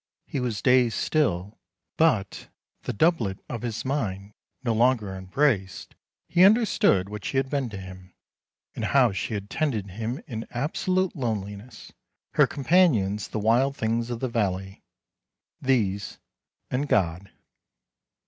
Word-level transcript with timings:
He 0.25 0.39
was 0.39 0.63
dazed 0.63 0.95
still, 0.97 1.59
but, 1.95 2.49
the 2.85 2.91
doublet 2.91 3.37
of 3.47 3.61
his 3.61 3.85
mind 3.85 4.33
no 4.63 4.73
longer 4.73 5.13
unbraced, 5.13 5.93
he 6.27 6.43
understood 6.43 7.07
what 7.07 7.23
she 7.23 7.37
had 7.37 7.51
been 7.51 7.69
to 7.69 7.77
him, 7.77 8.15
and 8.75 8.83
how 8.83 9.11
she 9.11 9.35
had 9.35 9.47
tended 9.47 9.91
him 9.91 10.19
in 10.25 10.47
absolute 10.49 11.15
loneliness, 11.15 11.91
her 12.33 12.47
companions 12.47 13.27
the 13.27 13.37
wild 13.37 13.77
things 13.77 14.09
of 14.09 14.21
the 14.21 14.27
valley— 14.27 14.81
these 15.61 16.17
and 16.71 16.87
God. 16.89 17.29